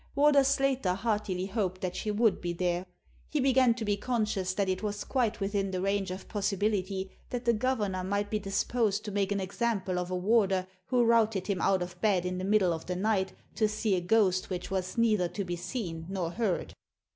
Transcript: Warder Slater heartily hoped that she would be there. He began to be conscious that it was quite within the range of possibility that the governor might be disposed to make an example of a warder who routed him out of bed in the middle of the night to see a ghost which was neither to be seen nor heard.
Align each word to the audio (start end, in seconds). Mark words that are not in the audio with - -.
Warder 0.15 0.43
Slater 0.43 0.95
heartily 0.95 1.45
hoped 1.45 1.81
that 1.81 1.95
she 1.95 2.09
would 2.09 2.41
be 2.41 2.53
there. 2.53 2.87
He 3.29 3.39
began 3.39 3.75
to 3.75 3.85
be 3.85 3.97
conscious 3.97 4.51
that 4.55 4.67
it 4.67 4.81
was 4.81 5.03
quite 5.03 5.39
within 5.39 5.69
the 5.69 5.79
range 5.79 6.09
of 6.09 6.27
possibility 6.27 7.11
that 7.29 7.45
the 7.45 7.53
governor 7.53 8.03
might 8.03 8.31
be 8.31 8.39
disposed 8.39 9.05
to 9.05 9.11
make 9.11 9.31
an 9.31 9.39
example 9.39 9.99
of 9.99 10.09
a 10.09 10.15
warder 10.17 10.65
who 10.87 11.03
routed 11.03 11.45
him 11.45 11.61
out 11.61 11.83
of 11.83 12.01
bed 12.01 12.25
in 12.25 12.39
the 12.39 12.43
middle 12.43 12.73
of 12.73 12.87
the 12.87 12.95
night 12.95 13.33
to 13.53 13.67
see 13.69 13.93
a 13.95 14.01
ghost 14.01 14.49
which 14.49 14.71
was 14.71 14.97
neither 14.97 15.27
to 15.27 15.43
be 15.43 15.55
seen 15.55 16.07
nor 16.09 16.31
heard. 16.31 16.73